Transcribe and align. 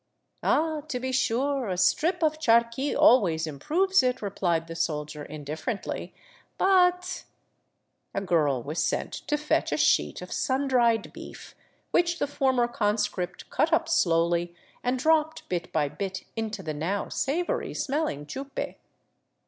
"'* 0.37 0.39
Ah, 0.43 0.81
to 0.87 0.99
be 0.99 1.11
sure, 1.11 1.69
a 1.69 1.77
strip 1.77 2.23
of 2.23 2.39
charqui 2.39 2.95
always 2.97 3.45
improves 3.45 4.01
it," 4.01 4.19
replied 4.19 4.65
the 4.65 4.75
soldier 4.75 5.23
indifferently," 5.23 6.11
but..." 6.57 7.25
A 8.15 8.21
girl 8.21 8.63
was 8.63 8.81
sent 8.83 9.13
to 9.13 9.37
fetch 9.37 9.71
a 9.71 9.77
sheet 9.77 10.23
of 10.23 10.31
sun 10.31 10.67
dried 10.67 11.13
beef, 11.13 11.53
which 11.91 12.17
the 12.17 12.25
former 12.25 12.67
conscript 12.67 13.51
cut 13.51 13.71
up 13.71 13.87
slowly 13.87 14.55
and 14.83 14.97
dropped 14.97 15.47
bit 15.49 15.71
by 15.71 15.87
bit 15.87 16.23
into 16.35 16.63
the 16.63 16.73
now 16.73 17.07
savory 17.07 17.75
smelling 17.75 18.25
chupe. 18.25 18.77